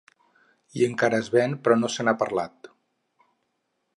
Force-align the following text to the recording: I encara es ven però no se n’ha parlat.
I 0.79 0.85
encara 0.85 1.19
es 1.25 1.29
ven 1.35 1.53
però 1.67 1.77
no 1.83 1.91
se 1.97 2.07
n’ha 2.07 2.17
parlat. 2.23 2.73